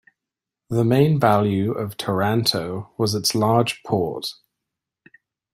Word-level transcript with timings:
The 0.71 0.83
main 0.83 1.19
value 1.19 1.73
of 1.73 1.95
Taranto 1.95 2.89
was 2.97 3.13
its 3.13 3.35
large 3.35 3.83
port. 3.83 4.33